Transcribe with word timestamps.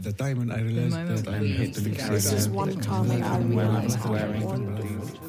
The 0.00 0.14
time 0.14 0.38
when 0.38 0.50
I 0.50 0.62
realized 0.62 1.26
that 1.26 1.28
I 1.28 1.46
had 1.46 1.74
to 1.74 1.80
leave 1.82 2.08
This 2.08 2.32
is 2.32 2.48
one 2.48 2.80
time 2.80 3.10
I 3.10 3.38
realized 3.40 3.98
how 3.98 4.14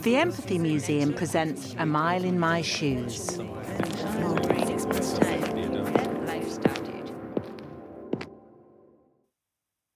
The 0.02 0.16
Empathy 0.16 0.60
Museum 0.60 1.14
presents 1.14 1.76
A 1.78 1.86
Mile 1.86 2.24
in 2.24 2.40
My 2.40 2.62
Shoes. 2.62 3.38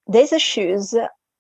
These 0.08 0.42
shoes 0.42 0.94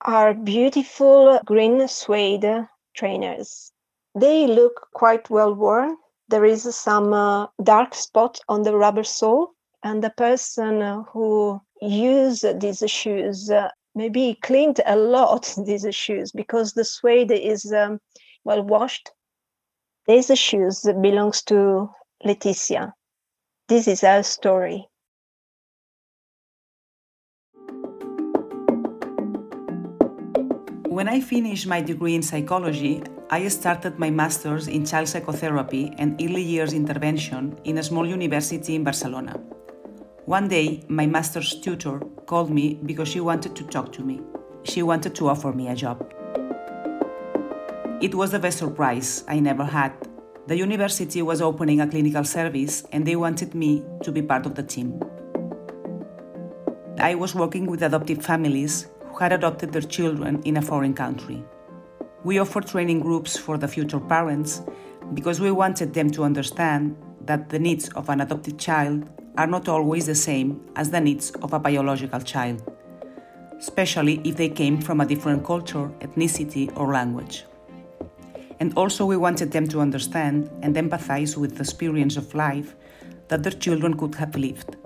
are 0.05 0.33
beautiful 0.33 1.39
green 1.43 1.85
suede 1.89 2.67
trainers. 2.95 3.73
They 4.17 4.47
look 4.47 4.87
quite 4.93 5.29
well 5.29 5.53
worn. 5.53 5.97
There 6.29 6.45
is 6.45 6.73
some 6.73 7.11
uh, 7.11 7.47
dark 7.61 7.95
spot 7.95 8.39
on 8.47 8.63
the 8.63 8.77
rubber 8.77 9.03
sole, 9.03 9.51
and 9.85 10.03
the 10.03 10.09
person 10.09 11.05
who 11.13 11.61
used 11.79 12.43
these 12.59 12.83
shoes 12.87 13.51
uh, 13.51 13.69
maybe 13.93 14.37
cleaned 14.41 14.81
a 14.87 14.95
lot 14.95 15.53
these 15.65 15.85
shoes 15.95 16.31
because 16.31 16.73
the 16.73 16.83
suede 16.83 17.31
is 17.31 17.71
um, 17.71 17.99
well 18.43 18.63
washed. 18.63 19.11
These 20.07 20.37
shoes 20.37 20.81
belongs 21.01 21.43
to 21.43 21.89
Leticia. 22.25 22.93
This 23.67 23.87
is 23.87 24.01
her 24.01 24.23
story. 24.23 24.87
When 30.87 31.09
I 31.09 31.19
finished 31.19 31.67
my 31.67 31.81
degree 31.81 32.15
in 32.15 32.23
psychology, 32.23 33.03
I 33.29 33.47
started 33.49 33.99
my 33.99 34.09
master's 34.09 34.67
in 34.67 34.85
child 34.85 35.09
psychotherapy 35.09 35.93
and 35.97 36.19
early 36.21 36.41
years 36.41 36.73
intervention 36.73 37.59
in 37.65 37.77
a 37.77 37.83
small 37.83 38.07
university 38.07 38.75
in 38.75 38.83
Barcelona. 38.83 39.35
One 40.25 40.47
day, 40.47 40.83
my 40.87 41.05
master's 41.05 41.53
tutor 41.53 41.99
called 42.25 42.49
me 42.49 42.79
because 42.83 43.07
she 43.07 43.19
wanted 43.19 43.55
to 43.57 43.63
talk 43.63 43.91
to 43.91 44.03
me. 44.03 44.21
She 44.63 44.81
wanted 44.81 45.13
to 45.13 45.29
offer 45.29 45.53
me 45.53 45.67
a 45.67 45.75
job. 45.75 46.01
It 48.01 48.15
was 48.15 48.31
the 48.31 48.39
best 48.39 48.57
surprise 48.57 49.23
I 49.27 49.39
never 49.39 49.63
had. 49.63 49.93
The 50.47 50.57
university 50.57 51.21
was 51.21 51.43
opening 51.43 51.79
a 51.79 51.87
clinical 51.87 52.23
service 52.23 52.83
and 52.91 53.05
they 53.05 53.15
wanted 53.15 53.53
me 53.53 53.83
to 54.01 54.11
be 54.11 54.23
part 54.23 54.47
of 54.47 54.55
the 54.55 54.63
team. 54.63 54.99
I 56.97 57.13
was 57.13 57.35
working 57.35 57.67
with 57.67 57.83
adoptive 57.83 58.25
families 58.25 58.87
who 59.01 59.17
had 59.19 59.31
adopted 59.31 59.73
their 59.73 59.83
children 59.83 60.41
in 60.41 60.57
a 60.57 60.61
foreign 60.63 60.95
country. 60.95 61.45
We 62.23 62.39
offered 62.39 62.65
training 62.65 63.01
groups 63.01 63.37
for 63.37 63.59
the 63.59 63.67
future 63.67 63.99
parents 63.99 64.63
because 65.13 65.39
we 65.39 65.51
wanted 65.51 65.93
them 65.93 66.09
to 66.09 66.23
understand 66.23 66.97
that 67.21 67.49
the 67.49 67.59
needs 67.59 67.89
of 67.89 68.09
an 68.09 68.21
adopted 68.21 68.57
child 68.57 69.07
are 69.37 69.47
not 69.47 69.67
always 69.67 70.05
the 70.05 70.15
same 70.15 70.61
as 70.75 70.91
the 70.91 70.99
needs 70.99 71.31
of 71.41 71.53
a 71.53 71.59
biological 71.59 72.21
child, 72.21 72.61
especially 73.57 74.21
if 74.23 74.37
they 74.37 74.49
came 74.49 74.79
from 74.79 75.01
a 75.01 75.05
different 75.05 75.43
culture, 75.43 75.89
ethnicity, 75.99 76.71
or 76.77 76.93
language. 76.93 77.45
And 78.59 78.73
also, 78.77 79.05
we 79.05 79.17
wanted 79.17 79.51
them 79.51 79.67
to 79.67 79.81
understand 79.81 80.49
and 80.61 80.75
empathize 80.75 81.35
with 81.35 81.55
the 81.55 81.61
experience 81.61 82.15
of 82.15 82.33
life 82.33 82.75
that 83.27 83.43
their 83.43 83.51
children 83.51 83.95
could 83.97 84.15
have 84.15 84.35
lived 84.35 84.77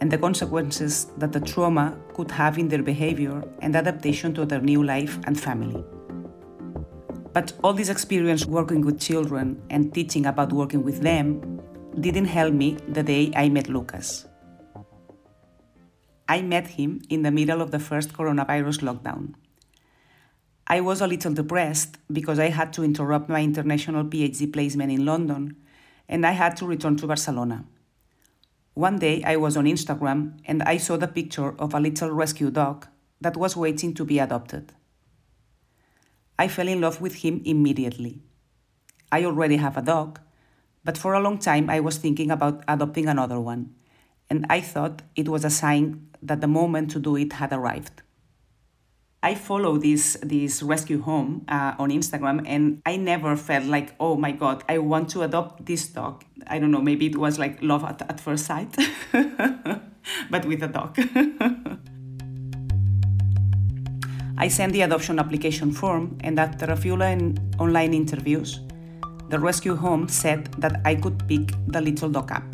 and 0.00 0.10
the 0.10 0.18
consequences 0.18 1.06
that 1.16 1.32
the 1.32 1.40
trauma 1.40 1.96
could 2.14 2.30
have 2.30 2.58
in 2.58 2.68
their 2.68 2.82
behavior 2.82 3.42
and 3.60 3.74
adaptation 3.74 4.34
to 4.34 4.44
their 4.44 4.60
new 4.60 4.82
life 4.82 5.18
and 5.24 5.38
family. 5.38 5.82
But 7.32 7.52
all 7.62 7.72
this 7.72 7.88
experience 7.88 8.46
working 8.46 8.80
with 8.80 9.00
children 9.00 9.62
and 9.70 9.92
teaching 9.92 10.26
about 10.26 10.52
working 10.52 10.82
with 10.82 11.00
them 11.00 11.55
didn't 12.00 12.26
help 12.26 12.52
me 12.52 12.76
the 12.88 13.02
day 13.02 13.32
I 13.34 13.48
met 13.48 13.68
Lucas. 13.68 14.26
I 16.28 16.42
met 16.42 16.66
him 16.66 17.00
in 17.08 17.22
the 17.22 17.30
middle 17.30 17.62
of 17.62 17.70
the 17.70 17.78
first 17.78 18.12
coronavirus 18.12 18.82
lockdown. 18.82 19.34
I 20.66 20.80
was 20.80 21.00
a 21.00 21.06
little 21.06 21.32
depressed 21.32 21.96
because 22.12 22.38
I 22.38 22.48
had 22.48 22.72
to 22.74 22.84
interrupt 22.84 23.28
my 23.28 23.42
international 23.42 24.04
PhD 24.04 24.52
placement 24.52 24.92
in 24.92 25.06
London 25.06 25.56
and 26.08 26.26
I 26.26 26.32
had 26.32 26.56
to 26.58 26.66
return 26.66 26.96
to 26.96 27.06
Barcelona. 27.06 27.64
One 28.74 28.98
day 28.98 29.22
I 29.24 29.36
was 29.36 29.56
on 29.56 29.64
Instagram 29.64 30.38
and 30.44 30.62
I 30.64 30.76
saw 30.76 30.98
the 30.98 31.08
picture 31.08 31.58
of 31.58 31.72
a 31.72 31.80
little 31.80 32.10
rescue 32.10 32.50
dog 32.50 32.88
that 33.22 33.36
was 33.36 33.56
waiting 33.56 33.94
to 33.94 34.04
be 34.04 34.18
adopted. 34.18 34.72
I 36.38 36.48
fell 36.48 36.68
in 36.68 36.82
love 36.82 37.00
with 37.00 37.14
him 37.24 37.40
immediately. 37.46 38.20
I 39.10 39.24
already 39.24 39.56
have 39.56 39.78
a 39.78 39.82
dog, 39.82 40.20
but 40.86 40.96
for 40.96 41.14
a 41.14 41.20
long 41.20 41.38
time 41.38 41.68
I 41.68 41.80
was 41.80 41.98
thinking 41.98 42.30
about 42.30 42.62
adopting 42.68 43.08
another 43.08 43.40
one, 43.40 43.74
and 44.30 44.46
I 44.48 44.60
thought 44.60 45.02
it 45.16 45.28
was 45.28 45.44
a 45.44 45.50
sign 45.50 46.06
that 46.22 46.40
the 46.40 46.46
moment 46.46 46.92
to 46.92 47.00
do 47.00 47.16
it 47.16 47.32
had 47.34 47.52
arrived. 47.52 48.02
I 49.20 49.34
follow 49.34 49.76
this 49.78 50.16
this 50.22 50.62
rescue 50.62 51.02
home 51.02 51.44
uh, 51.48 51.74
on 51.82 51.90
Instagram, 51.90 52.44
and 52.46 52.80
I 52.86 52.96
never 52.96 53.34
felt 53.36 53.64
like, 53.64 53.94
oh 53.98 54.16
my 54.16 54.30
god, 54.30 54.62
I 54.68 54.78
want 54.78 55.10
to 55.10 55.22
adopt 55.22 55.66
this 55.66 55.88
dog. 55.88 56.24
I 56.46 56.60
don't 56.60 56.70
know, 56.70 56.80
maybe 56.80 57.06
it 57.06 57.16
was 57.16 57.36
like 57.36 57.60
love 57.62 57.82
at, 57.82 58.02
at 58.02 58.20
first 58.20 58.46
sight, 58.46 58.76
but 60.30 60.44
with 60.44 60.62
a 60.62 60.68
dog. 60.68 60.96
I 64.38 64.48
sent 64.48 64.72
the 64.72 64.82
adoption 64.82 65.18
application 65.18 65.72
form, 65.72 66.18
and 66.20 66.38
after 66.38 66.66
a 66.66 66.76
few 66.76 66.94
online 67.58 67.94
interviews, 67.94 68.60
the 69.28 69.38
rescue 69.38 69.74
home 69.74 70.08
said 70.08 70.52
that 70.58 70.80
I 70.84 70.94
could 70.94 71.26
pick 71.26 71.52
the 71.66 71.80
little 71.80 72.08
dog 72.08 72.32
up. 72.32 72.44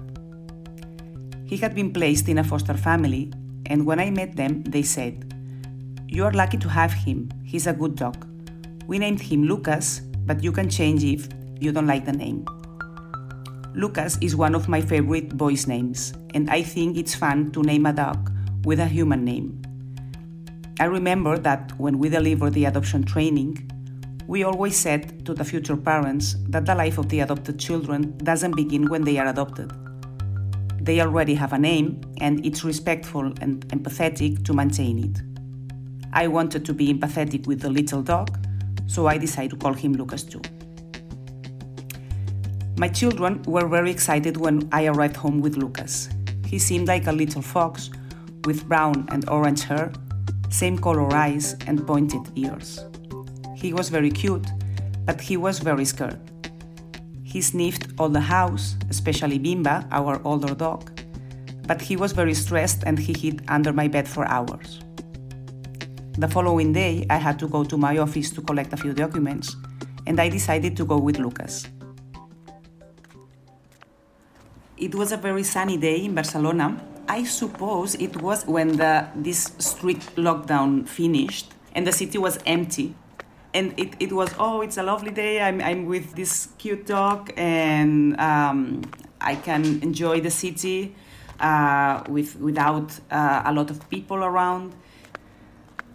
He 1.47 1.57
had 1.57 1.75
been 1.75 1.93
placed 1.93 2.29
in 2.29 2.39
a 2.39 2.45
foster 2.45 2.75
family, 2.75 3.33
and 3.67 3.85
when 3.85 4.01
I 4.01 4.11
met 4.11 4.37
them, 4.37 4.63
they 4.65 4.83
said, 4.83 5.33
you 6.09 6.25
are 6.25 6.33
lucky 6.33 6.59
to 6.59 6.69
have 6.69 6.93
him. 6.93 7.31
He's 7.43 7.67
a 7.67 7.73
good 7.73 7.97
dog. 7.97 8.27
We 8.87 8.99
named 8.99 9.21
him 9.21 9.45
Lucas, 9.45 10.01
but 10.27 10.45
you 10.45 10.53
can 10.53 10.69
change 10.69 11.05
if 11.05 11.27
you 11.59 11.73
don't 11.73 11.87
like 11.87 12.05
the 12.05 12.13
name. 12.13 12.45
Lucas 13.75 14.19
is 14.21 14.37
one 14.37 14.55
of 14.55 14.69
my 14.69 14.83
favorite 14.83 15.39
boys' 15.39 15.67
names, 15.67 16.13
and 16.35 16.51
I 16.51 16.63
think 16.63 16.99
it's 16.99 17.15
fun 17.15 17.51
to 17.53 17.63
name 17.63 17.87
a 17.87 17.95
dog 17.95 18.31
with 18.65 18.79
a 18.79 18.87
human 18.87 19.25
name. 19.25 19.63
I 20.81 20.85
remember 20.85 21.39
that 21.39 21.73
when 21.79 21.99
we 21.99 22.11
delivered 22.11 22.53
the 22.53 22.67
adoption 22.67 23.05
training, 23.05 23.71
we 24.33 24.45
always 24.45 24.75
said 24.75 25.27
to 25.27 25.35
the 25.35 25.45
future 25.45 25.77
parents 25.77 26.37
that 26.49 26.65
the 26.65 26.75
life 26.75 26.97
of 26.97 27.07
the 27.11 27.21
adopted 27.21 27.59
children 27.59 28.17
doesn't 28.17 28.57
begin 28.57 28.89
when 28.89 29.05
they 29.05 29.19
are 29.19 29.27
adopted. 29.27 29.71
They 30.81 31.03
already 31.03 31.35
have 31.35 31.53
a 31.53 31.59
name, 31.59 32.01
and 32.19 32.43
it's 32.47 32.65
respectful 32.65 33.27
and 33.43 33.69
empathetic 33.69 34.43
to 34.47 34.55
maintain 34.55 35.05
it. 35.05 35.21
I 36.15 36.29
wanted 36.29 36.65
to 36.65 36.73
be 36.73 36.95
empathetic 36.95 37.47
with 37.47 37.61
the 37.61 37.69
little 37.69 38.01
dog, 38.01 38.39
so 38.87 39.07
I 39.07 39.19
decided 39.19 39.51
to 39.51 39.57
call 39.57 39.75
him 39.75 39.93
Lucas 39.93 40.23
too. 40.23 40.41
My 42.79 42.89
children 42.89 43.43
were 43.43 43.69
very 43.69 43.91
excited 43.91 44.39
when 44.39 44.67
I 44.73 44.87
arrived 44.87 45.17
home 45.17 45.43
with 45.43 45.59
Lucas. 45.59 46.09
He 46.47 46.59
seemed 46.59 46.89
like 46.89 47.07
a 47.07 47.13
little 47.13 47.43
fox 47.43 47.91
with 48.47 48.67
brown 48.67 49.05
and 49.11 49.29
orange 49.29 49.65
hair, 49.65 49.93
same 50.49 50.79
color 50.79 51.15
eyes, 51.15 51.55
and 51.67 51.87
pointed 51.87 52.23
ears. 52.35 52.83
He 53.63 53.73
was 53.73 53.91
very 53.91 54.11
cute, 54.11 54.45
but 55.07 55.21
he 55.21 55.37
was 55.37 55.61
very 55.61 55.85
scared. 55.85 56.19
He 57.23 57.41
sniffed 57.41 57.93
all 57.97 58.09
the 58.09 58.21
house, 58.21 58.75
especially 58.91 59.39
Bimba, 59.39 59.87
our 59.93 60.21
older 60.27 60.53
dog, 60.53 60.91
but 61.69 61.81
he 61.81 61.95
was 61.95 62.11
very 62.11 62.35
stressed 62.35 62.83
and 62.85 62.99
he 62.99 63.13
hid 63.13 63.45
under 63.47 63.73
my 63.73 63.87
bed 63.87 64.09
for 64.09 64.27
hours. 64.27 64.81
The 66.19 66.27
following 66.27 66.73
day, 66.73 67.07
I 67.09 67.19
had 67.19 67.39
to 67.39 67.47
go 67.47 67.63
to 67.63 67.77
my 67.79 67.99
office 67.99 68.31
to 68.31 68.43
collect 68.43 68.73
a 68.73 68.77
few 68.77 68.93
documents, 68.93 69.55
and 70.09 70.19
I 70.19 70.29
decided 70.29 70.77
to 70.79 70.85
go 70.85 70.99
with 70.99 71.21
Lucas. 71.21 71.69
It 74.77 74.97
was 74.97 75.13
a 75.13 75.17
very 75.17 75.45
sunny 75.45 75.77
day 75.77 76.05
in 76.05 76.17
Barcelona. 76.17 76.83
I 77.09 77.23
suppose 77.23 77.95
it 77.95 78.21
was 78.21 78.45
when 78.45 78.77
the, 78.77 79.07
this 79.15 79.53
strict 79.59 80.17
lockdown 80.17 80.89
finished 80.89 81.55
and 81.75 81.87
the 81.87 81.93
city 81.93 82.19
was 82.19 82.41
empty. 82.45 82.97
And 83.55 83.79
it, 83.79 83.95
it 84.01 84.13
was, 84.13 84.35
oh, 84.39 84.63
it's 84.63 84.79
a 84.79 84.83
lovely 84.83 85.11
day. 85.11 85.41
I'm, 85.41 85.61
I'm 85.61 85.87
with 85.87 86.15
this 86.15 86.49
cute 86.59 86.87
dog 86.87 87.33
and 87.37 88.19
um, 88.19 88.83
I 89.21 89.35
can 89.35 89.83
enjoy 89.83 90.21
the 90.21 90.31
city 90.31 90.95
uh, 91.39 92.03
with, 92.09 92.37
without 92.41 92.99
uh, 93.11 93.43
a 93.45 93.53
lot 93.53 93.71
of 93.71 93.89
people 93.91 94.17
around. 94.17 94.75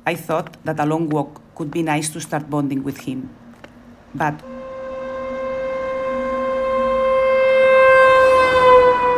I 0.05 0.13
thought 0.15 0.63
that 0.65 0.79
a 0.79 0.85
long 0.85 1.09
walk 1.09 1.41
could 1.55 1.71
be 1.71 1.81
nice 1.81 2.09
to 2.09 2.21
start 2.21 2.49
bonding 2.49 2.83
with 2.83 2.99
him. 2.99 3.29
But 4.13 4.39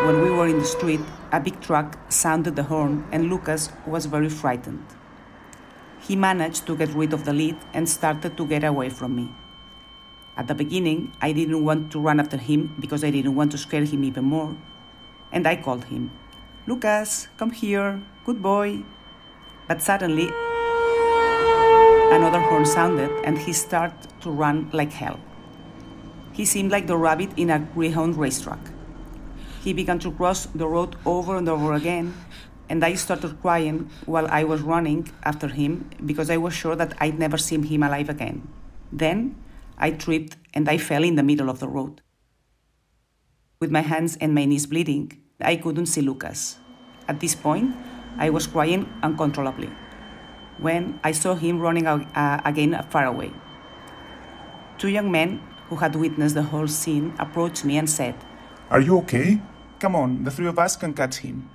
when 0.06 0.21
we 0.21 0.31
were 0.31 0.47
in 0.47 0.59
the 0.59 0.65
street, 0.65 1.01
a 1.31 1.39
big 1.39 1.59
truck 1.59 1.97
sounded 2.09 2.56
the 2.56 2.63
horn 2.63 3.06
and 3.12 3.30
Lucas 3.30 3.69
was 3.86 4.06
very 4.06 4.30
frightened. 4.30 4.86
He 6.10 6.16
managed 6.16 6.66
to 6.66 6.76
get 6.76 6.90
rid 6.96 7.14
of 7.14 7.24
the 7.24 7.34
lead 7.34 7.56
and 7.72 7.88
started 7.88 8.36
to 8.36 8.48
get 8.48 8.64
away 8.64 8.90
from 8.90 9.16
me. 9.16 9.30
At 10.36 10.48
the 10.48 10.56
beginning, 10.56 11.14
I 11.22 11.34
didn't 11.34 11.64
want 11.64 11.92
to 11.92 12.00
run 12.00 12.20
after 12.20 12.38
him 12.38 12.74
because 12.80 13.04
I 13.04 13.12
didn't 13.12 13.36
want 13.36 13.52
to 13.52 13.60
scare 13.60 13.86
him 13.86 14.04
even 14.04 14.26
more. 14.26 14.58
And 15.32 15.46
I 15.46 15.56
called 15.56 15.86
him, 15.86 16.10
Lucas, 16.66 17.28
come 17.38 17.52
here, 17.52 18.02
good 18.26 18.42
boy. 18.42 18.82
But 19.68 19.84
suddenly, 19.84 20.34
another 22.10 22.40
horn 22.40 22.66
sounded 22.66 23.12
and 23.24 23.38
he 23.38 23.54
started 23.54 24.10
to 24.22 24.32
run 24.32 24.72
like 24.74 24.92
hell. 24.92 25.20
He 26.34 26.44
seemed 26.44 26.72
like 26.72 26.88
the 26.88 26.98
rabbit 26.98 27.38
in 27.38 27.52
a 27.52 27.60
greyhound 27.60 28.18
racetrack. 28.18 28.72
He 29.62 29.74
began 29.74 30.00
to 30.00 30.12
cross 30.12 30.48
the 30.48 30.68
road 30.68 30.96
over 31.06 31.38
and 31.38 31.48
over 31.48 31.74
again, 31.74 32.16
and 32.69 32.86
I 32.86 32.94
started 32.94 33.42
crying 33.42 33.89
while 34.06 34.27
I 34.27 34.44
was 34.44 34.62
running 34.62 35.12
after 35.24 35.48
him 35.48 35.89
because 36.06 36.30
I 36.30 36.38
was 36.38 36.54
sure 36.54 36.75
that 36.75 36.94
I'd 37.01 37.18
never 37.18 37.38
see 37.38 37.57
him 37.57 37.83
alive 37.83 38.10
again. 38.10 38.48
Then 38.92 39.36
I 39.77 39.92
tripped 39.92 40.38
and 40.54 40.69
I 40.69 40.77
fell 40.77 41.04
in 41.04 41.16
the 41.16 41.24
middle 41.24 41.50
of 41.50 41.60
the 41.60 41.68
road. 41.68 42.01
With 43.60 43.71
my 43.71 43.81
hands 43.81 44.18
and 44.21 44.33
my 44.33 44.45
knees 44.45 44.68
bleeding, 44.68 45.19
I 45.42 45.56
couldn't 45.56 45.88
see 45.88 46.01
Lucas. 46.01 46.57
At 47.07 47.19
this 47.19 47.36
point, 47.36 47.75
I 48.18 48.30
was 48.30 48.48
crying 48.48 48.88
uncontrollably 49.01 49.69
when 50.60 51.00
I 51.04 51.12
saw 51.12 51.36
him 51.36 51.60
running 51.60 51.88
again 51.88 52.86
far 52.89 53.06
away. 53.06 53.31
Two 54.77 54.89
young 54.89 55.12
men 55.12 55.42
who 55.69 55.77
had 55.77 55.95
witnessed 55.95 56.36
the 56.36 56.44
whole 56.44 56.68
scene 56.68 57.13
approached 57.19 57.65
me 57.65 57.77
and 57.77 57.89
said, 57.89 58.15
Are 58.69 58.81
you 58.81 58.98
okay? 59.00 59.42
Come 59.80 59.95
on, 59.95 60.24
the 60.24 60.31
three 60.31 60.48
of 60.48 60.60
us 60.60 60.75
can 60.75 60.94
catch 60.94 61.18
him. 61.18 61.50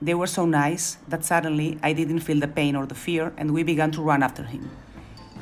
They 0.00 0.14
were 0.14 0.28
so 0.28 0.46
nice 0.46 0.96
that 1.08 1.24
suddenly 1.24 1.78
I 1.82 1.92
didn't 1.92 2.20
feel 2.20 2.38
the 2.38 2.46
pain 2.46 2.76
or 2.76 2.86
the 2.86 2.94
fear, 2.94 3.32
and 3.36 3.52
we 3.52 3.64
began 3.64 3.90
to 3.92 4.02
run 4.02 4.22
after 4.22 4.44
him. 4.44 4.70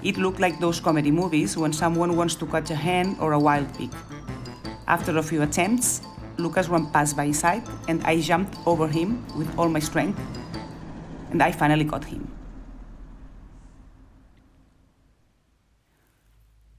It 0.02 0.16
looked 0.16 0.40
like 0.40 0.58
those 0.60 0.80
comedy 0.80 1.10
movies 1.10 1.56
when 1.58 1.72
someone 1.72 2.16
wants 2.16 2.36
to 2.36 2.46
catch 2.46 2.70
a 2.70 2.74
hen 2.74 3.16
or 3.20 3.32
a 3.32 3.38
wild 3.38 3.72
pig. 3.76 3.90
After 4.88 5.18
a 5.18 5.22
few 5.22 5.42
attempts, 5.42 6.00
Lucas 6.38 6.68
ran 6.68 6.86
past 6.90 7.16
my 7.16 7.32
side, 7.32 7.64
and 7.88 8.02
I 8.04 8.20
jumped 8.20 8.56
over 8.66 8.88
him 8.88 9.26
with 9.36 9.58
all 9.58 9.68
my 9.68 9.80
strength, 9.80 10.20
and 11.30 11.42
I 11.42 11.52
finally 11.52 11.84
caught 11.84 12.04
him. 12.04 12.30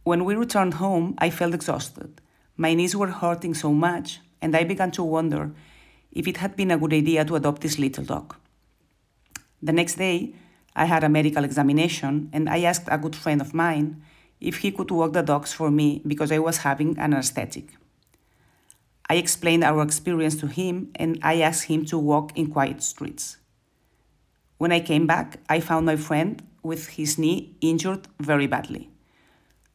When 0.03 0.25
we 0.25 0.35
returned 0.35 0.75
home, 0.75 1.15
I 1.19 1.29
felt 1.29 1.53
exhausted. 1.53 2.21
My 2.55 2.73
knees 2.73 2.95
were 2.95 3.11
hurting 3.11 3.53
so 3.53 3.73
much, 3.73 4.19
and 4.41 4.55
I 4.55 4.63
began 4.63 4.89
to 4.91 5.03
wonder 5.03 5.51
if 6.11 6.27
it 6.27 6.37
had 6.37 6.55
been 6.55 6.71
a 6.71 6.77
good 6.77 6.93
idea 6.93 7.25
to 7.25 7.35
adopt 7.35 7.61
this 7.61 7.79
little 7.79 8.03
dog. 8.03 8.35
The 9.61 9.71
next 9.71 9.95
day, 9.95 10.33
I 10.75 10.85
had 10.85 11.03
a 11.03 11.09
medical 11.09 11.43
examination, 11.43 12.29
and 12.33 12.49
I 12.49 12.61
asked 12.61 12.87
a 12.89 12.97
good 12.97 13.15
friend 13.15 13.41
of 13.41 13.53
mine 13.53 14.03
if 14.39 14.57
he 14.57 14.71
could 14.71 14.91
walk 14.91 15.13
the 15.13 15.23
dogs 15.23 15.53
for 15.53 15.71
me 15.71 16.01
because 16.05 16.31
I 16.31 16.39
was 16.39 16.57
having 16.57 16.91
an 16.99 17.13
anesthetic. 17.13 17.75
I 19.09 19.15
explained 19.15 19.63
our 19.63 19.81
experience 19.81 20.35
to 20.37 20.47
him, 20.47 20.91
and 20.95 21.17
I 21.23 21.41
asked 21.41 21.65
him 21.65 21.85
to 21.85 21.97
walk 21.97 22.37
in 22.37 22.51
quiet 22.51 22.83
streets. 22.83 23.37
When 24.57 24.71
I 24.71 24.79
came 24.79 25.07
back, 25.07 25.39
I 25.49 25.59
found 25.59 25.85
my 25.85 25.95
friend 25.95 26.43
with 26.63 26.89
his 26.89 27.17
knee 27.17 27.55
injured 27.61 28.07
very 28.19 28.47
badly. 28.47 28.89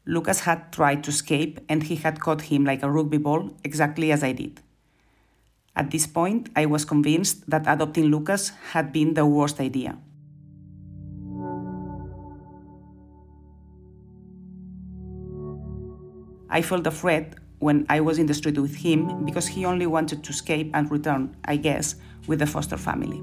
Lucas 0.05 0.41
had 0.41 0.71
tried 0.73 1.03
to 1.03 1.09
escape 1.09 1.61
and 1.69 1.83
he 1.83 1.95
had 1.95 2.19
caught 2.19 2.43
him 2.43 2.65
like 2.65 2.83
a 2.83 2.91
rugby 2.91 3.17
ball, 3.17 3.51
exactly 3.63 4.11
as 4.11 4.23
I 4.23 4.33
did. 4.33 4.61
At 5.75 5.89
this 5.89 6.05
point, 6.05 6.49
I 6.55 6.67
was 6.67 6.85
convinced 6.85 7.49
that 7.49 7.65
adopting 7.65 8.05
Lucas 8.05 8.51
had 8.71 8.93
been 8.93 9.15
the 9.15 9.25
worst 9.25 9.59
idea. 9.59 9.97
I 16.49 16.61
felt 16.61 16.85
afraid 16.85 17.33
when 17.57 17.87
I 17.89 18.01
was 18.01 18.19
in 18.19 18.27
the 18.27 18.35
street 18.35 18.59
with 18.59 18.75
him 18.75 19.25
because 19.25 19.47
he 19.47 19.65
only 19.65 19.87
wanted 19.87 20.23
to 20.23 20.29
escape 20.29 20.69
and 20.75 20.91
return, 20.91 21.35
I 21.45 21.57
guess, 21.57 21.95
with 22.27 22.39
the 22.39 22.45
foster 22.45 22.77
family. 22.77 23.21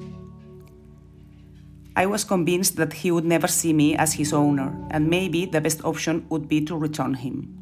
I 1.94 2.06
was 2.06 2.24
convinced 2.24 2.76
that 2.76 2.92
he 2.92 3.12
would 3.12 3.24
never 3.24 3.46
see 3.46 3.72
me 3.72 3.94
as 3.94 4.14
his 4.14 4.32
owner, 4.32 4.74
and 4.90 5.08
maybe 5.08 5.44
the 5.44 5.60
best 5.60 5.84
option 5.84 6.26
would 6.30 6.48
be 6.48 6.64
to 6.64 6.76
return 6.76 7.14
him. 7.14 7.56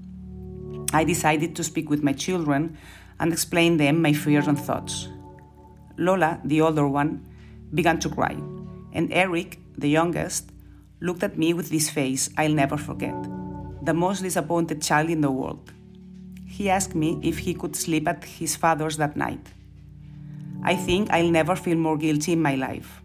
I 0.93 1.05
decided 1.05 1.55
to 1.56 1.64
speak 1.64 1.90
with 1.90 2.02
my 2.02 2.12
children 2.12 2.79
and 3.20 3.32
explain 3.32 3.76
them 3.76 4.03
my 4.03 4.12
fears 4.12 4.47
and 4.47 4.59
thoughts. 4.59 5.09
Lola, 5.97 6.41
the 6.44 6.61
older 6.61 6.87
one, 6.87 7.26
began 7.75 7.99
to 8.00 8.09
cry, 8.09 8.37
and 8.93 9.12
Eric, 9.12 9.59
the 9.76 9.88
youngest, 9.88 10.50
looked 11.00 11.23
at 11.23 11.38
me 11.38 11.53
with 11.53 11.70
this 11.70 11.91
face 11.91 12.31
I'll 12.37 12.55
never 12.55 12.76
forget 12.76 13.15
the 13.88 13.94
most 13.94 14.23
disappointed 14.23 14.82
child 14.82 15.09
in 15.09 15.20
the 15.23 15.31
world. 15.31 15.73
He 16.47 16.69
asked 16.69 16.94
me 16.94 17.19
if 17.23 17.38
he 17.38 17.55
could 17.55 17.75
sleep 17.75 18.06
at 18.09 18.25
his 18.25 18.56
father's 18.56 18.97
that 18.99 19.17
night. 19.17 19.47
I 20.62 20.76
think 20.76 21.11
I'll 21.11 21.31
never 21.31 21.56
feel 21.56 21.79
more 21.79 21.97
guilty 21.97 22.32
in 22.32 22.43
my 22.43 22.55
life. 22.56 23.00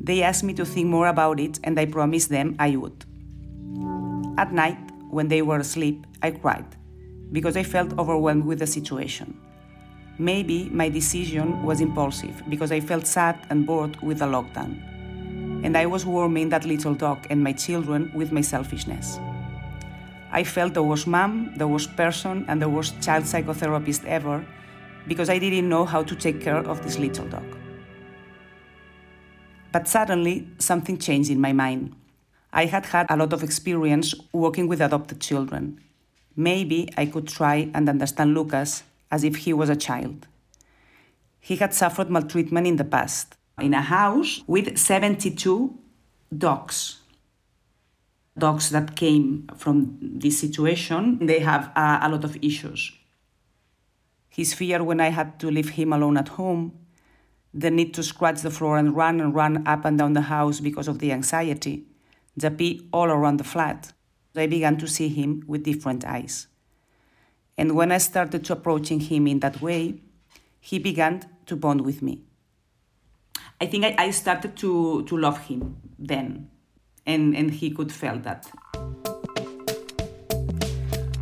They 0.00 0.22
asked 0.22 0.44
me 0.44 0.54
to 0.54 0.64
think 0.64 0.86
more 0.86 1.08
about 1.08 1.40
it, 1.40 1.58
and 1.64 1.78
I 1.78 1.86
promised 1.86 2.30
them 2.30 2.56
I 2.58 2.76
would. 2.76 3.04
At 4.38 4.52
night, 4.52 4.78
when 5.10 5.28
they 5.28 5.42
were 5.42 5.58
asleep, 5.58 6.06
I 6.22 6.30
cried 6.30 6.66
because 7.32 7.56
I 7.56 7.62
felt 7.62 7.98
overwhelmed 7.98 8.44
with 8.44 8.58
the 8.58 8.66
situation. 8.66 9.38
Maybe 10.18 10.68
my 10.70 10.88
decision 10.88 11.62
was 11.64 11.80
impulsive 11.80 12.42
because 12.48 12.70
I 12.70 12.80
felt 12.80 13.06
sad 13.06 13.36
and 13.50 13.66
bored 13.66 14.00
with 14.00 14.18
the 14.20 14.26
lockdown. 14.26 14.80
And 15.64 15.76
I 15.76 15.86
was 15.86 16.06
warming 16.06 16.50
that 16.50 16.64
little 16.64 16.94
dog 16.94 17.26
and 17.30 17.42
my 17.42 17.52
children 17.52 18.12
with 18.14 18.30
my 18.30 18.42
selfishness. 18.42 19.18
I 20.30 20.44
felt 20.44 20.74
the 20.74 20.82
worst 20.82 21.06
mom, 21.06 21.54
the 21.56 21.66
worst 21.66 21.96
person, 21.96 22.44
and 22.48 22.60
the 22.60 22.68
worst 22.68 23.00
child 23.00 23.24
psychotherapist 23.24 24.04
ever 24.04 24.44
because 25.06 25.30
I 25.30 25.38
didn't 25.38 25.68
know 25.68 25.84
how 25.84 26.02
to 26.02 26.14
take 26.14 26.40
care 26.40 26.58
of 26.58 26.82
this 26.82 26.98
little 26.98 27.26
dog. 27.26 27.44
But 29.72 29.88
suddenly, 29.88 30.48
something 30.58 30.98
changed 30.98 31.30
in 31.30 31.40
my 31.40 31.52
mind. 31.52 31.94
I 32.52 32.66
had 32.66 32.86
had 32.86 33.06
a 33.10 33.16
lot 33.16 33.32
of 33.32 33.42
experience 33.42 34.14
working 34.32 34.68
with 34.68 34.80
adopted 34.80 35.20
children. 35.20 35.80
Maybe 36.36 36.88
I 36.96 37.06
could 37.06 37.28
try 37.28 37.70
and 37.74 37.88
understand 37.88 38.34
Lucas 38.34 38.82
as 39.10 39.24
if 39.24 39.36
he 39.36 39.52
was 39.52 39.68
a 39.68 39.76
child. 39.76 40.26
He 41.40 41.56
had 41.56 41.74
suffered 41.74 42.10
maltreatment 42.10 42.66
in 42.66 42.76
the 42.76 42.84
past 42.84 43.36
in 43.60 43.74
a 43.74 43.82
house 43.82 44.42
with 44.46 44.76
72 44.76 45.78
dogs. 46.36 47.00
Dogs 48.36 48.70
that 48.70 48.96
came 48.96 49.48
from 49.56 49.96
this 50.00 50.40
situation, 50.40 51.24
they 51.24 51.38
have 51.38 51.70
uh, 51.76 52.00
a 52.02 52.08
lot 52.08 52.24
of 52.24 52.36
issues. 52.42 52.90
His 54.28 54.52
fear 54.52 54.82
when 54.82 55.00
I 55.00 55.10
had 55.10 55.38
to 55.40 55.50
leave 55.50 55.70
him 55.70 55.92
alone 55.92 56.16
at 56.16 56.28
home, 56.28 56.72
the 57.52 57.70
need 57.70 57.94
to 57.94 58.02
scratch 58.02 58.42
the 58.42 58.50
floor 58.50 58.76
and 58.76 58.96
run 58.96 59.20
and 59.20 59.32
run 59.32 59.64
up 59.66 59.84
and 59.84 59.96
down 59.96 60.14
the 60.14 60.22
house 60.22 60.58
because 60.58 60.88
of 60.88 60.98
the 60.98 61.12
anxiety, 61.12 61.84
the 62.36 62.50
pee 62.50 62.88
all 62.92 63.06
around 63.06 63.36
the 63.36 63.44
flat. 63.44 63.92
I 64.36 64.46
began 64.46 64.76
to 64.78 64.88
see 64.88 65.08
him 65.08 65.44
with 65.46 65.62
different 65.64 66.04
eyes. 66.04 66.48
And 67.56 67.76
when 67.76 67.92
I 67.92 67.98
started 67.98 68.44
to 68.46 68.54
approaching 68.54 69.00
him 69.00 69.26
in 69.26 69.40
that 69.40 69.62
way, 69.62 70.00
he 70.60 70.78
began 70.78 71.24
to 71.46 71.56
bond 71.56 71.82
with 71.82 72.02
me. 72.02 72.22
I 73.60 73.66
think 73.66 73.84
I, 73.84 73.94
I 73.98 74.10
started 74.10 74.56
to, 74.56 75.04
to 75.04 75.16
love 75.16 75.38
him 75.46 75.76
then, 75.98 76.50
and, 77.06 77.36
and 77.36 77.50
he 77.50 77.70
could 77.70 77.92
feel 77.92 78.18
that. 78.20 78.50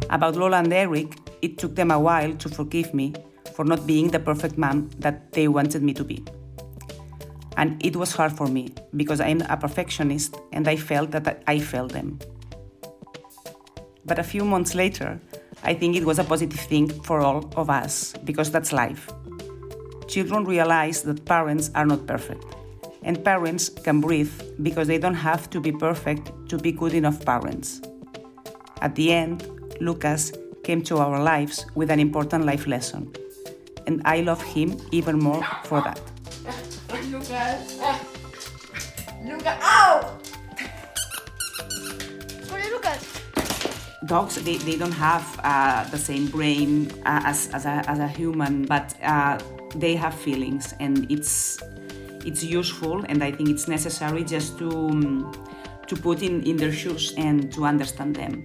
About 0.09 0.37
Lola 0.37 0.59
and 0.59 0.73
Eric, 0.73 1.19
it 1.43 1.59
took 1.59 1.75
them 1.75 1.91
a 1.91 1.99
while 1.99 2.35
to 2.37 2.49
forgive 2.49 2.95
me 2.95 3.15
for 3.55 3.65
not 3.65 3.87
being 3.87 4.09
the 4.09 4.19
perfect 4.19 4.57
mom 4.57 4.91
that 4.99 5.33
they 5.33 5.49
wanted 5.49 5.83
me 5.83 5.93
to 5.95 6.05
be. 6.05 6.25
And 7.57 7.85
it 7.85 7.97
was 7.97 8.13
hard 8.13 8.33
for 8.33 8.47
me 8.47 8.75
because 8.97 9.21
I'm 9.21 9.43
a 9.43 9.57
perfectionist 9.57 10.37
and 10.53 10.67
I 10.67 10.77
felt 10.77 11.11
that 11.11 11.43
I 11.47 11.59
failed 11.59 11.91
them. 11.91 12.19
But 14.05 14.19
a 14.19 14.23
few 14.23 14.45
months 14.45 14.75
later, 14.75 15.21
I 15.63 15.75
think 15.75 15.97
it 15.97 16.05
was 16.05 16.19
a 16.19 16.25
positive 16.25 16.59
thing 16.59 16.89
for 17.03 17.21
all 17.21 17.51
of 17.57 17.71
us 17.71 18.15
because 18.25 18.51
that's 18.51 18.73
life. 18.73 19.09
Children 20.09 20.45
realize 20.45 21.03
that 21.03 21.25
parents 21.25 21.71
are 21.75 21.87
not 21.87 22.07
perfect, 22.07 22.45
and 23.03 23.25
parents 23.25 23.69
can 23.69 24.01
breathe 24.01 24.33
because 24.63 24.89
they 24.89 24.99
don't 24.99 25.15
have 25.15 25.49
to 25.51 25.61
be 25.61 25.73
perfect 25.73 26.31
to 26.49 26.59
be 26.59 26.73
good 26.73 26.95
enough 26.95 27.25
parents. 27.25 27.81
At 28.81 28.95
the 28.95 29.13
end, 29.13 29.47
Lucas 29.81 30.33
came 30.65 30.83
to 30.83 30.99
our 30.99 31.23
lives 31.23 31.67
with 31.75 31.91
an 31.91 32.01
important 32.01 32.45
life 32.45 32.67
lesson 32.67 33.13
and 33.87 34.03
I 34.05 34.21
love 34.21 34.43
him 34.43 34.77
even 34.91 35.19
more 35.19 35.43
for 35.65 35.81
that. 35.83 36.01
Lucas! 37.11 37.79
Lucas! 39.25 39.25
Lucas? 39.25 39.72
Dogs, 44.07 44.35
they, 44.35 44.57
they 44.57 44.77
don't 44.77 44.93
have 44.93 45.41
uh, 45.45 45.85
the 45.91 45.99
same 45.99 46.27
brain 46.27 46.91
uh, 47.07 47.23
as, 47.25 47.49
as, 47.55 47.67
a, 47.67 47.85
as 47.89 48.01
a 48.01 48.09
human, 48.09 48.65
but 48.67 48.95
uh, 49.03 49.39
they 49.77 49.95
have 49.95 50.15
feelings 50.15 50.75
and 50.81 51.11
it's, 51.11 51.59
it's 52.27 52.43
useful 52.43 53.05
and 53.09 53.23
I 53.23 53.31
think 53.31 53.49
it's 53.49 53.69
necessary 53.69 54.25
just 54.25 54.59
to, 54.59 54.71
um, 54.71 55.33
to 55.87 55.95
put 55.95 56.23
in, 56.23 56.43
in 56.43 56.57
their 56.57 56.73
shoes 56.73 57.15
and 57.17 57.53
to 57.53 57.65
understand 57.65 58.17
them. 58.17 58.43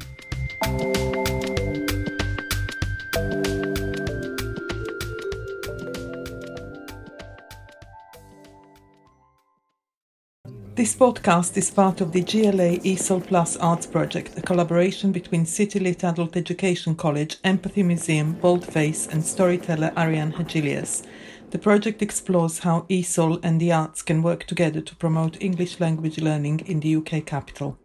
This 10.77 10.93
podcast 10.93 11.57
is 11.57 11.71
part 11.71 12.01
of 12.01 12.11
the 12.11 12.21
GLA 12.21 12.77
ESOL 12.85 13.25
Plus 13.25 13.57
Arts 13.57 13.87
Project, 13.87 14.37
a 14.37 14.43
collaboration 14.43 15.11
between 15.11 15.43
City 15.43 15.79
Lit 15.79 16.03
Adult 16.03 16.37
Education 16.37 16.93
College, 16.93 17.37
Empathy 17.43 17.81
Museum, 17.81 18.33
Boldface, 18.33 19.07
and 19.07 19.25
storyteller 19.25 19.91
Ariane 19.97 20.33
Hadjilias. 20.33 21.03
The 21.49 21.57
project 21.57 22.03
explores 22.03 22.59
how 22.59 22.81
ESOL 22.91 23.39
and 23.41 23.59
the 23.59 23.71
arts 23.71 24.03
can 24.03 24.21
work 24.21 24.43
together 24.43 24.79
to 24.81 24.95
promote 24.95 25.41
English 25.41 25.79
language 25.79 26.19
learning 26.19 26.59
in 26.67 26.81
the 26.81 26.95
UK 26.97 27.25
capital. 27.25 27.79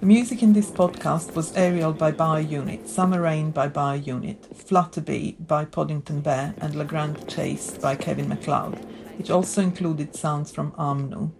The 0.00 0.06
music 0.06 0.42
in 0.42 0.54
this 0.54 0.70
podcast 0.70 1.34
was 1.34 1.54
Aerial 1.54 1.92
by 1.92 2.12
Bar 2.12 2.40
Unit, 2.40 2.88
Summer 2.88 3.20
Rain 3.20 3.50
by 3.50 3.68
Bar 3.68 3.96
Unit, 3.96 4.40
Flutterby 4.54 5.36
by 5.46 5.66
Poddington 5.66 6.22
Bear, 6.22 6.54
and 6.62 6.74
La 6.74 6.84
Grande 6.84 7.28
Chase 7.28 7.72
by 7.72 7.94
Kevin 7.94 8.30
MacLeod 8.30 8.78
which 9.16 9.30
also 9.30 9.62
included 9.62 10.14
sounds 10.14 10.50
from 10.50 10.72
Amnu. 10.72 11.32